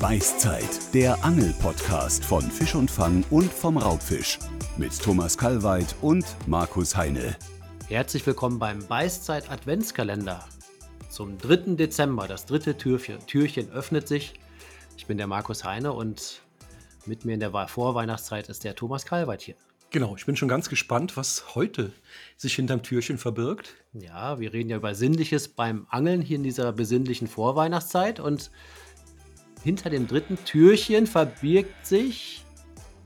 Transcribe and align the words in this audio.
Beißzeit, 0.00 0.94
der 0.94 1.24
Angel-Podcast 1.24 2.24
von 2.24 2.42
Fisch 2.42 2.76
und 2.76 2.88
Fang 2.88 3.24
und 3.30 3.52
vom 3.52 3.76
Raubfisch. 3.76 4.38
Mit 4.76 4.96
Thomas 5.02 5.36
Kalweit 5.36 5.96
und 6.02 6.24
Markus 6.46 6.96
Heine. 6.96 7.36
Herzlich 7.88 8.24
willkommen 8.24 8.60
beim 8.60 8.86
Beißzeit 8.86 9.50
Adventskalender. 9.50 10.46
Zum 11.08 11.36
3. 11.38 11.74
Dezember, 11.74 12.28
das 12.28 12.46
dritte 12.46 12.76
Türchen, 12.76 13.18
Türchen 13.26 13.72
öffnet 13.72 14.06
sich. 14.06 14.34
Ich 14.96 15.06
bin 15.06 15.18
der 15.18 15.26
Markus 15.26 15.64
Heine 15.64 15.92
und 15.92 16.42
mit 17.04 17.24
mir 17.24 17.34
in 17.34 17.40
der 17.40 17.50
Vorweihnachtszeit 17.66 18.48
ist 18.48 18.62
der 18.62 18.76
Thomas 18.76 19.04
Kalweit 19.04 19.42
hier. 19.42 19.56
Genau, 19.90 20.14
ich 20.16 20.26
bin 20.26 20.36
schon 20.36 20.48
ganz 20.48 20.68
gespannt, 20.68 21.16
was 21.16 21.56
heute 21.56 21.92
sich 22.36 22.54
hinterm 22.54 22.82
Türchen 22.82 23.18
verbirgt. 23.18 23.74
Ja, 23.94 24.38
wir 24.38 24.52
reden 24.52 24.70
ja 24.70 24.76
über 24.76 24.94
Sinnliches 24.94 25.48
beim 25.48 25.86
Angeln 25.88 26.20
hier 26.20 26.36
in 26.36 26.42
dieser 26.42 26.72
besinnlichen 26.72 27.26
Vorweihnachtszeit 27.26 28.20
und 28.20 28.50
hinter 29.62 29.90
dem 29.90 30.06
dritten 30.06 30.38
Türchen 30.44 31.06
verbirgt 31.06 31.86
sich 31.86 32.44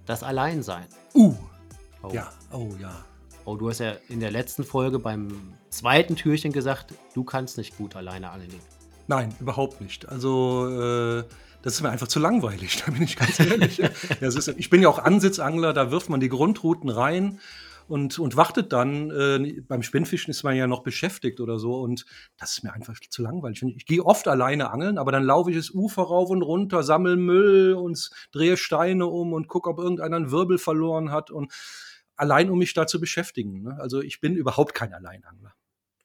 das 0.07 0.23
Alleinsein. 0.23 0.87
Uh. 1.15 1.35
Oh. 2.03 2.11
Ja, 2.13 2.31
oh 2.53 2.71
ja. 2.81 3.05
Oh, 3.45 3.57
du 3.57 3.69
hast 3.69 3.79
ja 3.79 3.95
in 4.09 4.21
der 4.21 4.31
letzten 4.31 4.65
Folge 4.65 4.99
beim 4.99 5.55
zweiten 5.71 6.17
Türchen 6.17 6.53
gesagt, 6.53 6.95
du 7.15 7.25
kannst 7.25 7.59
nicht 7.59 7.77
gut 7.77 7.97
alleine 7.97 8.31
angeln. 8.31 8.61
Nein, 9.09 9.35
überhaupt 9.41 9.81
nicht. 9.81 10.09
Also 10.09 10.69
äh, 10.69 11.25
das 11.63 11.75
ist 11.75 11.83
mir 11.83 11.91
einfach 11.91 12.09
zu 12.09 12.21
langweilig, 12.21 12.83
da 12.87 12.93
bin 12.93 13.03
ich 13.03 13.17
ganz 13.17 13.41
ehrlich. 13.41 13.79
ist, 14.21 14.49
ich 14.49 14.71
bin 14.71 14.83
ja 14.83 14.89
auch 14.89 14.99
Ansitzangler, 14.99 15.73
da 15.73 15.91
wirft 15.91 16.09
man 16.09 16.21
die 16.21 16.29
Grundrouten 16.29 16.89
rein 16.91 17.41
und, 17.93 18.19
und 18.19 18.39
wartet 18.39 18.73
dann. 18.73 19.11
Äh, 19.11 19.61
beim 19.69 19.83
Spinnfischen 19.83 20.31
ist 20.31 20.45
man 20.45 20.57
ja 20.57 20.67
noch 20.67 20.83
beschäftigt 20.83 21.41
oder 21.41 21.59
so 21.59 21.79
und 21.79 22.07
das 22.39 22.53
ist 22.53 22.65
mir 22.65 22.73
einfach 22.73 22.99
zu 22.99 23.21
langweilig. 23.21 23.63
Ich, 23.77 23.85
gehe 23.85 24.03
oft 24.03 24.27
alleine 24.29 24.71
angeln, 24.71 24.97
aber 24.97 25.13
dann 25.13 25.25
laufe 25.25 25.51
ich 25.51 25.59
das 25.59 25.71
Ufer 25.71 26.05
rauf 26.05 26.31
und 26.31 26.41
runter, 26.41 26.83
sammle 26.83 27.17
Müll 27.17 27.75
und 27.75 28.09
drehe 28.33 28.57
Steine 28.57 29.07
um 29.07 29.35
und 29.35 29.47
gucke, 29.47 29.69
ob 29.69 29.79
irgendeiner 29.79 30.17
einen 30.17 30.31
Wirbel 30.31 30.57
verloren 30.57 31.11
hat 31.11 31.31
und 31.31 31.53
allein 32.17 32.49
um 32.49 32.59
mich 32.59 32.73
da 32.73 32.87
zu 32.87 32.99
beschäftigen. 32.99 33.63
Ne? 33.63 33.77
Also 33.79 34.01
ich 34.01 34.23
bin 34.23 34.37
überhaupt 34.37 34.73
kein 34.73 34.95
Alleinangler. 34.95 35.53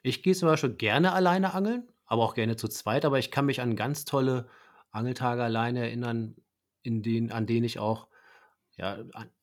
Ich 0.03 0.23
gehe 0.23 0.35
zum 0.35 0.49
Beispiel 0.49 0.71
gerne 0.71 1.13
alleine 1.13 1.53
angeln, 1.53 1.87
aber 2.05 2.23
auch 2.23 2.33
gerne 2.33 2.57
zu 2.57 2.67
zweit, 2.67 3.05
aber 3.05 3.17
ich 3.17 3.31
kann 3.31 3.45
mich 3.45 3.61
an 3.61 3.77
ganz 3.77 4.03
tolle 4.03 4.49
Angeltage 4.91 5.41
alleine 5.41 5.79
erinnern, 5.85 6.35
in 6.83 7.01
denen, 7.01 7.31
an 7.31 7.45
denen 7.45 7.63
ich 7.63 7.79
auch, 7.79 8.09
ja, 8.75 8.97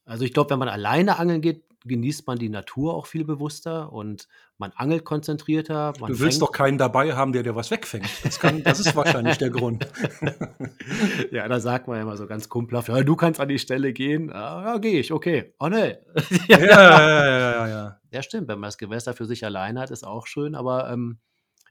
also 0.04 0.26
ich 0.26 0.34
glaube, 0.34 0.50
wenn 0.50 0.58
man 0.58 0.68
alleine 0.68 1.18
angeln 1.18 1.40
geht, 1.40 1.64
genießt 1.84 2.26
man 2.26 2.38
die 2.38 2.48
Natur 2.48 2.94
auch 2.94 3.06
viel 3.06 3.24
bewusster 3.24 3.92
und 3.92 4.28
man 4.58 4.72
angelt 4.76 5.04
konzentrierter. 5.04 5.92
Man 6.00 6.12
du 6.12 6.20
willst 6.20 6.40
doch 6.40 6.52
keinen 6.52 6.78
dabei 6.78 7.14
haben, 7.14 7.32
der 7.32 7.42
dir 7.42 7.54
was 7.54 7.70
wegfängt. 7.70 8.08
Das, 8.22 8.40
kann, 8.40 8.62
das 8.62 8.80
ist 8.80 8.96
wahrscheinlich 8.96 9.38
der 9.38 9.50
Grund. 9.50 9.86
ja, 11.30 11.46
da 11.46 11.60
sagt 11.60 11.86
man 11.86 11.96
ja 11.96 12.02
immer 12.02 12.16
so 12.16 12.26
ganz 12.26 12.48
kumpelhaft, 12.48 12.88
ja, 12.88 13.02
du 13.02 13.16
kannst 13.16 13.40
an 13.40 13.48
die 13.48 13.58
Stelle 13.58 13.92
gehen. 13.92 14.28
Ja, 14.28 14.64
ja 14.64 14.78
gehe 14.78 14.98
ich, 15.00 15.12
okay. 15.12 15.54
Oh 15.58 15.68
ne. 15.68 16.00
ja, 16.48 16.58
ja, 16.58 16.66
ja, 16.66 17.26
ja, 17.26 17.68
ja. 17.68 18.00
Ja, 18.10 18.22
stimmt. 18.22 18.48
Wenn 18.48 18.60
man 18.60 18.68
das 18.68 18.78
Gewässer 18.78 19.12
für 19.12 19.26
sich 19.26 19.44
alleine 19.44 19.80
hat, 19.80 19.90
ist 19.90 20.06
auch 20.06 20.26
schön. 20.26 20.54
Aber 20.54 20.90
ähm, 20.90 21.18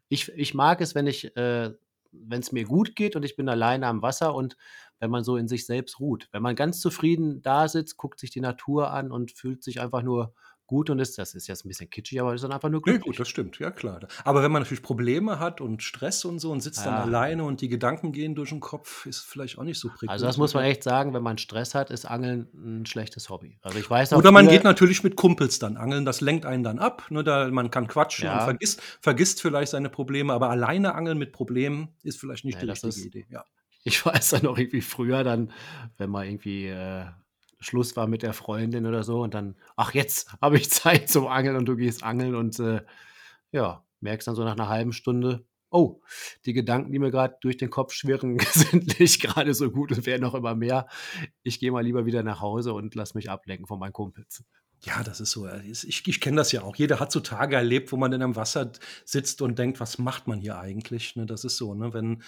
ich, 0.10 0.30
ich 0.36 0.54
mag 0.54 0.82
es, 0.82 0.94
wenn 0.94 1.08
ich 1.08 1.36
äh, 1.38 1.72
wenn 2.14 2.40
es 2.40 2.52
mir 2.52 2.66
gut 2.66 2.96
geht 2.96 3.16
und 3.16 3.24
ich 3.24 3.36
bin 3.36 3.50
alleine 3.50 3.88
am 3.88 4.02
Wasser 4.02 4.36
und 4.36 4.56
wenn 5.04 5.12
man 5.12 5.26
so 5.26 5.36
in 5.36 5.50
sich 5.50 5.66
selbst 5.66 6.00
ruht. 6.00 6.30
Wenn 6.32 6.42
man 6.42 6.56
ganz 6.56 6.80
zufrieden 6.80 7.42
da 7.42 7.68
sitzt, 7.68 7.98
guckt 7.98 8.22
sich 8.22 8.32
die 8.32 8.40
Natur 8.40 8.92
an 8.92 9.12
und 9.12 9.32
fühlt 9.32 9.62
sich 9.62 9.82
einfach 9.82 10.02
nur 10.02 10.34
gut 10.66 10.90
und 10.90 10.98
ist, 11.00 11.18
das 11.18 11.36
ist 11.36 11.48
jetzt 11.48 11.66
ein 11.66 11.68
bisschen 11.68 11.90
kitschig, 11.90 12.22
aber 12.22 12.34
ist 12.34 12.42
dann 12.42 12.54
einfach 12.54 12.70
nur 12.70 12.82
glücklich. 12.82 13.04
Nee, 13.04 13.12
gut, 13.12 13.20
das 13.20 13.28
stimmt, 13.28 13.60
ja 13.60 13.70
klar. 13.70 14.00
Aber 14.24 14.44
wenn 14.44 14.52
man 14.52 14.62
natürlich 14.62 14.82
Probleme 14.82 15.40
hat 15.40 15.60
und 15.60 15.84
Stress 15.84 16.24
und 16.24 16.40
so 16.40 16.52
und 16.52 16.62
sitzt 16.62 16.86
ja. 16.86 16.92
dann 16.92 17.02
alleine 17.02 17.44
und 17.44 17.60
die 17.60 17.68
Gedanken 17.68 18.14
gehen 18.14 18.34
durch 18.34 18.50
den 18.50 18.62
Kopf, 18.62 19.06
ist 19.06 19.20
vielleicht 19.20 19.58
auch 19.58 19.64
nicht 19.64 19.78
so 19.78 19.90
prickelnd. 19.90 20.12
Also 20.12 20.26
das 20.26 20.38
muss 20.38 20.54
man 20.54 20.64
echt 20.64 20.84
sagen, 20.84 21.14
wenn 21.14 21.22
man 21.22 21.38
Stress 21.38 21.76
hat, 21.76 21.92
ist 21.92 22.06
Angeln 22.06 22.48
ein 22.54 22.86
schlechtes 22.86 23.30
Hobby. 23.30 23.60
Also 23.62 23.78
ich 23.78 23.90
weiß 23.90 24.14
auch 24.14 24.18
Oder 24.20 24.32
man 24.32 24.48
geht 24.48 24.64
natürlich 24.64 25.04
mit 25.04 25.18
Kumpels 25.18 25.60
dann 25.60 25.76
angeln, 25.76 26.06
das 26.06 26.22
lenkt 26.22 26.46
einen 26.46 26.64
dann 26.64 26.80
ab, 26.80 27.08
ne, 27.10 27.26
da, 27.26 27.50
man 27.50 27.70
kann 27.70 27.90
quatschen 27.90 28.26
ja. 28.26 28.40
und 28.40 28.44
vergisst, 28.46 28.82
vergisst 29.02 29.42
vielleicht 29.42 29.72
seine 29.72 29.90
Probleme, 29.90 30.32
aber 30.32 30.50
alleine 30.50 30.96
angeln 30.96 31.18
mit 31.18 31.34
Problemen 31.34 31.90
ist 32.04 32.20
vielleicht 32.20 32.46
nicht 32.46 32.56
ja, 32.56 32.62
die 32.62 32.70
richtige 32.70 32.88
ist, 32.90 33.06
Idee. 33.06 33.26
Ja. 33.30 33.44
Ich 33.84 34.06
weiß 34.06 34.30
dann 34.30 34.44
noch 34.44 34.58
irgendwie 34.58 34.82
früher 34.82 35.24
dann, 35.24 35.52
wenn 35.98 36.10
man 36.10 36.26
irgendwie 36.26 36.68
äh, 36.68 37.06
Schluss 37.60 37.96
war 37.96 38.08
mit 38.08 38.24
der 38.24 38.34
Freundin 38.34 38.86
oder 38.86 39.04
so 39.04 39.22
und 39.22 39.34
dann, 39.34 39.56
ach, 39.76 39.94
jetzt 39.94 40.34
habe 40.42 40.58
ich 40.58 40.70
Zeit 40.70 41.10
zum 41.10 41.28
Angeln 41.28 41.56
und 41.56 41.66
du 41.66 41.76
gehst 41.76 42.04
angeln 42.04 42.36
und 42.36 42.60
äh, 42.60 42.82
ja, 43.52 43.84
merkst 44.00 44.28
dann 44.28 44.36
so 44.36 44.44
nach 44.44 44.54
einer 44.54 44.70
halben 44.70 44.94
Stunde, 44.94 45.46
oh, 45.70 46.02
die 46.46 46.54
Gedanken, 46.54 46.92
die 46.92 47.00
mir 47.00 47.12
gerade 47.12 47.36
durch 47.42 47.58
den 47.58 47.70
Kopf 47.70 47.94
schwirren, 47.94 48.40
sind 48.54 49.00
nicht 49.00 49.22
gerade 49.22 49.54
so 49.54 49.72
gut 49.72 49.92
und 49.92 50.06
werden 50.06 50.22
noch 50.22 50.36
immer 50.36 50.56
mehr. 50.56 50.88
Ich 51.42 51.60
gehe 51.60 51.72
mal 51.72 51.84
lieber 51.84 52.06
wieder 52.06 52.24
nach 52.24 52.42
Hause 52.42 52.74
und 52.74 52.96
lass 52.96 53.16
mich 53.16 53.30
ablenken 53.30 53.66
von 53.66 53.80
meinen 53.80 53.94
Kumpels. 53.94 54.44
Ja, 54.86 55.02
das 55.02 55.22
ist 55.22 55.32
so. 55.32 55.48
Ich, 55.48 56.08
ich 56.08 56.22
kenne 56.22 56.38
das 56.38 56.52
ja 56.52 56.62
auch. 56.62 56.76
Jeder 56.76 57.00
hat 57.00 57.12
so 57.12 57.22
Tage 57.22 57.56
erlebt, 57.56 57.92
wo 57.92 57.98
man 57.98 58.12
dann 58.12 58.22
am 58.22 58.36
Wasser 58.36 58.72
sitzt 59.06 59.42
und 59.42 59.58
denkt, 59.58 59.80
was 59.80 59.98
macht 59.98 60.28
man 60.28 60.40
hier 60.40 60.60
eigentlich? 60.60 61.16
Ne, 61.16 61.26
das 61.26 61.46
ist 61.46 61.56
so, 61.56 61.74
ne? 61.74 61.94
Wenn 61.94 62.22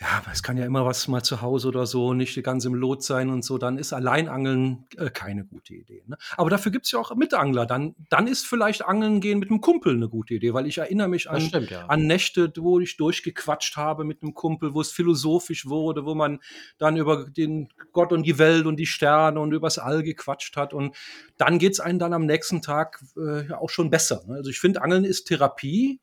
ja, 0.00 0.08
aber 0.16 0.32
es 0.32 0.42
kann 0.42 0.56
ja 0.56 0.64
immer 0.64 0.86
was 0.86 1.08
mal 1.08 1.22
zu 1.22 1.42
Hause 1.42 1.68
oder 1.68 1.84
so, 1.84 2.14
nicht 2.14 2.42
ganz 2.42 2.64
im 2.64 2.74
Lot 2.74 3.02
sein 3.02 3.28
und 3.28 3.44
so, 3.44 3.58
dann 3.58 3.76
ist 3.76 3.92
Alleinangeln 3.92 4.86
äh, 4.96 5.10
keine 5.10 5.44
gute 5.44 5.74
Idee. 5.74 6.02
Ne? 6.06 6.16
Aber 6.38 6.48
dafür 6.48 6.72
gibt's 6.72 6.90
ja 6.90 6.98
auch 6.98 7.14
Mitangler. 7.14 7.66
Dann, 7.66 7.94
dann 8.08 8.26
ist 8.26 8.46
vielleicht 8.46 8.82
Angeln 8.82 9.20
gehen 9.20 9.38
mit 9.38 9.50
einem 9.50 9.60
Kumpel 9.60 9.94
eine 9.94 10.08
gute 10.08 10.32
Idee, 10.32 10.54
weil 10.54 10.66
ich 10.66 10.78
erinnere 10.78 11.08
mich 11.08 11.28
an, 11.28 11.42
stimmt, 11.42 11.70
ja. 11.70 11.84
an 11.84 12.06
Nächte, 12.06 12.50
wo 12.56 12.80
ich 12.80 12.96
durchgequatscht 12.96 13.76
habe 13.76 14.04
mit 14.04 14.22
einem 14.22 14.32
Kumpel, 14.32 14.72
wo 14.72 14.80
es 14.80 14.90
philosophisch 14.90 15.66
wurde, 15.66 16.06
wo 16.06 16.14
man 16.14 16.38
dann 16.78 16.96
über 16.96 17.28
den 17.28 17.68
Gott 17.92 18.14
und 18.14 18.22
die 18.22 18.38
Welt 18.38 18.64
und 18.64 18.76
die 18.76 18.86
Sterne 18.86 19.38
und 19.38 19.52
übers 19.52 19.78
All 19.78 20.02
gequatscht 20.02 20.56
hat. 20.56 20.72
Und 20.72 20.96
dann 21.36 21.58
geht's 21.58 21.78
einem 21.78 21.98
dann 21.98 22.14
am 22.14 22.24
nächsten 22.24 22.62
Tag 22.62 23.04
äh, 23.18 23.52
auch 23.52 23.68
schon 23.68 23.90
besser. 23.90 24.22
Ne? 24.26 24.36
Also 24.36 24.48
ich 24.48 24.60
finde, 24.60 24.80
Angeln 24.80 25.04
ist 25.04 25.24
Therapie 25.24 26.00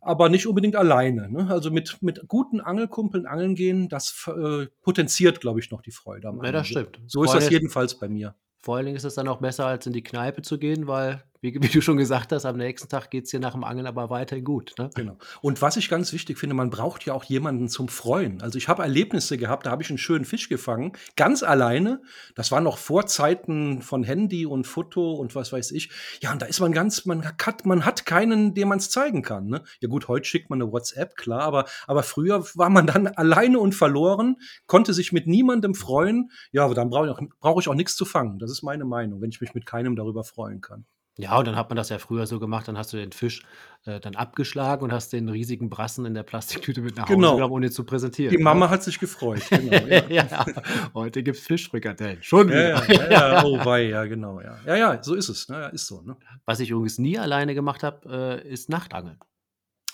aber 0.00 0.28
nicht 0.28 0.46
unbedingt 0.46 0.76
alleine. 0.76 1.30
Ne? 1.30 1.48
Also 1.50 1.70
mit, 1.70 1.98
mit 2.00 2.26
guten 2.26 2.60
Angelkumpeln 2.60 3.26
angeln 3.26 3.54
gehen, 3.54 3.88
das 3.88 4.28
äh, 4.28 4.66
potenziert, 4.82 5.40
glaube 5.40 5.60
ich, 5.60 5.70
noch 5.70 5.82
die 5.82 5.90
Freude 5.90 6.28
am 6.28 6.36
Angeln. 6.36 6.54
Ja, 6.54 6.60
das 6.60 6.68
stimmt. 6.68 7.00
So 7.06 7.24
ist 7.24 7.34
das 7.34 7.50
jedenfalls 7.50 7.98
bei 7.98 8.08
mir. 8.08 8.34
Vor 8.62 8.76
allen 8.76 8.86
Dingen 8.86 8.96
ist 8.96 9.04
es 9.04 9.14
dann 9.14 9.28
auch 9.28 9.40
besser, 9.40 9.66
als 9.66 9.86
in 9.86 9.92
die 9.92 10.02
Kneipe 10.02 10.42
zu 10.42 10.58
gehen, 10.58 10.86
weil 10.86 11.22
wie, 11.40 11.54
wie 11.54 11.68
du 11.68 11.80
schon 11.80 11.96
gesagt 11.96 12.32
hast, 12.32 12.44
am 12.44 12.56
nächsten 12.56 12.88
Tag 12.88 13.10
geht 13.10 13.24
es 13.24 13.30
dir 13.30 13.40
nach 13.40 13.52
dem 13.52 13.64
Angeln 13.64 13.86
aber 13.86 14.10
weiterhin 14.10 14.44
gut. 14.44 14.74
Ne? 14.78 14.90
Genau. 14.94 15.16
Und 15.40 15.62
was 15.62 15.76
ich 15.76 15.88
ganz 15.88 16.12
wichtig 16.12 16.38
finde, 16.38 16.54
man 16.54 16.70
braucht 16.70 17.06
ja 17.06 17.14
auch 17.14 17.24
jemanden 17.24 17.68
zum 17.68 17.88
Freuen. 17.88 18.42
Also 18.42 18.58
ich 18.58 18.68
habe 18.68 18.82
Erlebnisse 18.82 19.38
gehabt, 19.38 19.66
da 19.66 19.70
habe 19.70 19.82
ich 19.82 19.88
einen 19.88 19.98
schönen 19.98 20.24
Fisch 20.24 20.48
gefangen, 20.48 20.92
ganz 21.16 21.42
alleine. 21.42 22.02
Das 22.34 22.52
war 22.52 22.60
noch 22.60 22.76
vor 22.76 23.06
Zeiten 23.06 23.80
von 23.80 24.04
Handy 24.04 24.44
und 24.44 24.66
Foto 24.66 25.14
und 25.14 25.34
was 25.34 25.52
weiß 25.52 25.70
ich. 25.72 25.90
Ja, 26.20 26.32
und 26.32 26.42
da 26.42 26.46
ist 26.46 26.60
man 26.60 26.72
ganz, 26.72 27.06
man 27.06 27.24
hat, 27.24 27.64
man 27.64 27.84
hat 27.84 28.04
keinen, 28.04 28.54
dem 28.54 28.68
man 28.68 28.78
es 28.78 28.90
zeigen 28.90 29.22
kann. 29.22 29.46
Ne? 29.46 29.62
Ja 29.80 29.88
gut, 29.88 30.08
heute 30.08 30.26
schickt 30.26 30.50
man 30.50 30.60
eine 30.60 30.70
WhatsApp, 30.70 31.16
klar, 31.16 31.42
aber, 31.42 31.64
aber 31.86 32.02
früher 32.02 32.44
war 32.54 32.68
man 32.68 32.86
dann 32.86 33.06
alleine 33.06 33.58
und 33.58 33.74
verloren, 33.74 34.36
konnte 34.66 34.92
sich 34.92 35.12
mit 35.12 35.26
niemandem 35.26 35.74
freuen. 35.74 36.30
Ja, 36.52 36.64
aber 36.64 36.74
dann 36.74 36.90
brauche 36.90 37.06
ich, 37.06 37.12
auch, 37.12 37.20
brauch 37.40 37.60
ich 37.60 37.68
auch 37.68 37.74
nichts 37.74 37.96
zu 37.96 38.04
fangen. 38.04 38.38
Das 38.38 38.50
ist 38.50 38.62
meine 38.62 38.84
Meinung, 38.84 39.22
wenn 39.22 39.30
ich 39.30 39.40
mich 39.40 39.54
mit 39.54 39.64
keinem 39.64 39.96
darüber 39.96 40.22
freuen 40.22 40.60
kann. 40.60 40.84
Ja, 41.20 41.38
und 41.38 41.46
dann 41.46 41.56
hat 41.56 41.68
man 41.70 41.76
das 41.76 41.88
ja 41.88 41.98
früher 41.98 42.26
so 42.26 42.38
gemacht, 42.38 42.66
dann 42.68 42.78
hast 42.78 42.92
du 42.92 42.96
den 42.96 43.12
Fisch, 43.12 43.42
äh, 43.84 44.00
dann 44.00 44.16
abgeschlagen 44.16 44.82
und 44.84 44.92
hast 44.92 45.12
den 45.12 45.28
riesigen 45.28 45.68
Brassen 45.70 46.04
in 46.06 46.14
der 46.14 46.22
Plastiktüte 46.22 46.80
mit 46.80 46.96
nach 46.96 47.04
Hause 47.04 47.14
Genau. 47.16 47.34
genommen, 47.36 47.52
ohne 47.54 47.66
ihn 47.66 47.72
zu 47.72 47.84
präsentieren, 47.84 48.30
Die 48.30 48.38
ne? 48.38 48.44
Mama 48.44 48.70
hat 48.70 48.82
sich 48.82 48.98
gefreut, 48.98 49.42
genau, 49.50 49.86
ja. 49.86 50.08
Ja, 50.08 50.46
heute 50.94 51.22
gibt's 51.22 51.40
Fischfrikadellen, 51.40 52.22
schon 52.22 52.48
Ja, 52.48 52.82
wieder. 52.88 53.10
ja, 53.10 53.34
ja, 53.38 53.44
oh 53.44 53.64
wei, 53.64 53.88
ja, 53.88 54.04
genau, 54.04 54.40
ja. 54.40 54.58
Ja, 54.66 54.76
ja, 54.76 55.02
so 55.02 55.14
ist 55.14 55.28
es, 55.28 55.48
ne, 55.48 55.56
ja, 55.60 55.66
ist 55.68 55.86
so, 55.86 56.02
ne? 56.02 56.16
Was 56.46 56.60
ich 56.60 56.70
übrigens 56.70 56.98
nie 56.98 57.18
alleine 57.18 57.54
gemacht 57.54 57.82
habe, 57.82 58.40
äh, 58.44 58.48
ist 58.48 58.68
Nachtangeln. 58.68 59.18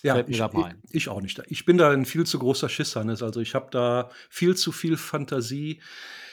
Ja, 0.02 0.14
Fällt 0.14 0.28
mir 0.28 0.34
ich, 0.34 0.52
mal 0.52 0.64
ein. 0.64 0.82
ich 0.90 1.08
auch 1.08 1.20
nicht. 1.20 1.42
Ich 1.48 1.64
bin 1.64 1.78
da 1.78 1.90
ein 1.90 2.04
viel 2.04 2.24
zu 2.26 2.38
großer 2.38 2.68
Schisser, 2.68 3.02
ne? 3.02 3.12
Also 3.20 3.40
ich 3.40 3.54
habe 3.54 3.68
da 3.70 4.10
viel 4.28 4.54
zu 4.54 4.70
viel 4.70 4.96
Fantasie. 4.96 5.80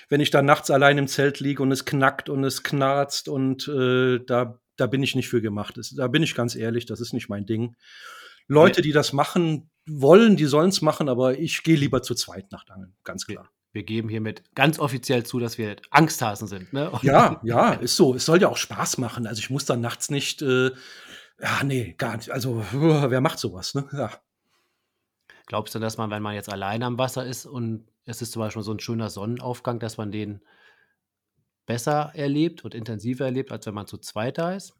Wenn 0.09 0.19
ich 0.19 0.29
da 0.29 0.41
nachts 0.43 0.69
allein 0.69 0.97
im 0.99 1.07
Zelt 1.07 1.39
liege 1.39 1.63
und 1.63 1.71
es 1.71 1.85
knackt 1.85 2.29
und 2.29 2.43
es 2.43 2.61
knarzt 2.61 3.29
und 3.29 3.67
äh, 3.69 4.19
da 4.19 4.59
da 4.75 4.87
bin 4.87 5.03
ich 5.03 5.15
nicht 5.15 5.29
für 5.29 5.41
gemacht. 5.41 5.79
Da 5.95 6.07
bin 6.07 6.23
ich 6.23 6.35
ganz 6.35 6.55
ehrlich, 6.55 6.85
das 6.85 7.01
ist 7.01 7.13
nicht 7.13 7.29
mein 7.29 7.45
Ding. 7.45 7.75
Leute, 8.47 8.81
die 8.81 8.91
das 8.91 9.13
machen 9.13 9.69
wollen, 9.85 10.35
die 10.35 10.45
sollen 10.45 10.69
es 10.69 10.81
machen, 10.81 11.09
aber 11.09 11.39
ich 11.39 11.63
gehe 11.63 11.75
lieber 11.75 12.01
zu 12.01 12.15
zweit 12.15 12.51
Nachtangeln, 12.51 12.95
ganz 13.03 13.25
klar. 13.25 13.49
Wir 13.71 13.83
geben 13.83 14.07
hiermit 14.07 14.43
ganz 14.53 14.77
offiziell 14.77 15.25
zu, 15.25 15.39
dass 15.39 15.57
wir 15.57 15.77
Angsthasen 15.89 16.47
sind. 16.47 16.73
Ne? 16.73 16.91
Ja, 17.01 17.41
ja, 17.43 17.73
ist 17.73 17.95
so. 17.95 18.13
Es 18.13 18.25
soll 18.25 18.39
ja 18.39 18.49
auch 18.49 18.57
Spaß 18.57 18.99
machen. 18.99 19.25
Also 19.25 19.39
ich 19.39 19.49
muss 19.49 19.65
dann 19.65 19.81
nachts 19.81 20.11
nicht, 20.11 20.43
äh, 20.43 20.69
ja, 21.41 21.63
nee, 21.63 21.95
gar 21.97 22.15
nicht. 22.15 22.29
Also 22.29 22.63
wer 22.71 23.21
macht 23.21 23.39
sowas, 23.39 23.73
ne? 23.73 23.87
Ja. 23.91 24.11
Glaubst 25.47 25.73
du, 25.73 25.79
dass 25.79 25.97
man, 25.97 26.11
wenn 26.11 26.21
man 26.21 26.35
jetzt 26.35 26.51
alleine 26.51 26.85
am 26.85 26.99
Wasser 26.99 27.25
ist 27.25 27.47
und 27.47 27.87
es 28.05 28.21
ist 28.21 28.31
zum 28.31 28.41
Beispiel 28.41 28.61
so 28.61 28.71
ein 28.71 28.79
schöner 28.79 29.09
Sonnenaufgang, 29.09 29.79
dass 29.79 29.97
man 29.97 30.11
den 30.11 30.41
besser 31.65 32.11
erlebt 32.13 32.65
und 32.65 32.75
intensiver 32.75 33.25
erlebt, 33.25 33.51
als 33.51 33.65
wenn 33.65 33.73
man 33.73 33.87
zu 33.87 33.97
zweit 33.97 34.37
da 34.37 34.53
ist. 34.53 34.75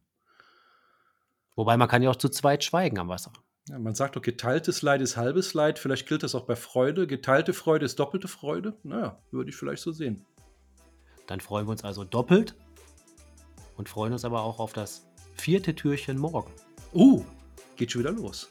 Wobei 1.56 1.78
man 1.78 1.88
kann 1.88 2.02
ja 2.02 2.10
auch 2.10 2.16
zu 2.16 2.30
zweit 2.30 2.64
schweigen 2.64 3.00
am 3.00 3.10
Wasser. 3.10 3.32
Ja, 3.70 3.80
man 3.80 3.96
sagt 3.96 4.16
doch, 4.16 4.22
geteiltes 4.22 4.82
Leid 4.82 5.02
ist 5.02 5.16
halbes 5.16 5.54
Leid. 5.54 5.80
Vielleicht 5.80 6.08
gilt 6.08 6.24
das 6.24 6.36
auch 6.36 6.46
bei 6.46 6.56
Freude. 6.56 7.08
Geteilte 7.08 7.54
Freude 7.54 7.86
ist 7.86 7.98
doppelte 7.98 8.28
Freude. 8.28 8.78
Naja, 8.84 9.22
würde 9.32 9.52
ich 9.52 9.56
vielleicht 9.56 9.82
so 9.82 9.92
sehen. 9.92 10.26
Dann 11.28 11.40
freuen 11.40 11.68
wir 11.68 11.72
uns 11.72 11.84
also 11.84 12.04
doppelt 12.04 12.56
und 13.78 13.88
freuen 13.88 14.12
uns 14.12 14.26
aber 14.26 14.42
auch 14.42 14.60
auf 14.60 14.74
das 14.74 15.08
vierte 15.36 15.74
Türchen 15.76 16.18
morgen. 16.18 16.52
Uh, 16.94 17.24
geht 17.78 17.92
schon 17.92 18.02
wieder 18.02 18.12
los. 18.12 18.50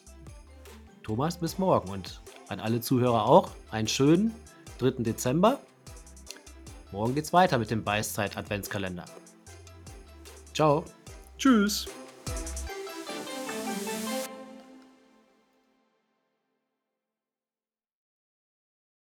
Thomas, 1.03 1.39
bis 1.39 1.59
morgen 1.59 1.91
und 1.91 2.23
an 2.49 2.61
alle 2.61 2.81
Zuhörer 2.81 3.27
auch 3.27 3.51
einen 3.71 3.89
schönen 3.89 4.33
3. 4.79 5.03
Dezember. 5.03 5.61
Morgen 6.93 7.15
geht's 7.15 7.33
weiter 7.33 7.59
mit 7.59 7.71
dem 7.71 7.83
Beißzeit-Adventskalender. 7.83 9.07
Ciao. 10.55 10.85
Tschüss. 11.39 11.87